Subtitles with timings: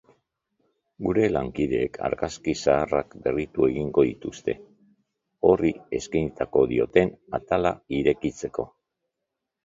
[1.07, 4.55] Gure lankideek argazki zaharrak berritu egingo dituzte,
[5.49, 8.67] horri eskainiko dioten atala irekitzeko.